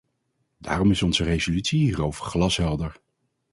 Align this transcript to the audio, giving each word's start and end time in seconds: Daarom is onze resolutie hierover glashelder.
Daarom 0.57 0.91
is 0.91 1.03
onze 1.03 1.23
resolutie 1.23 1.79
hierover 1.79 2.25
glashelder. 2.25 3.01